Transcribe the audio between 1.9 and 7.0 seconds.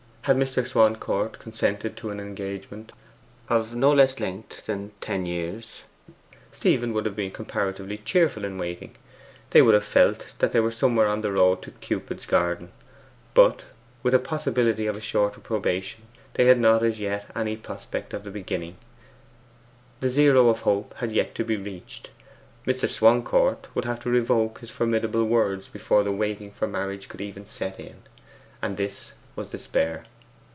to an engagement of no less length than ten years, Stephen